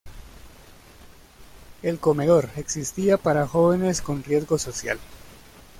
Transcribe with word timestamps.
El 1.83 1.99
„Comedor“ 1.99 2.49
existía 2.57 3.17
para 3.19 3.47
jóvenes 3.47 4.01
con 4.01 4.23
riesgo 4.23 4.57
social. 4.57 4.97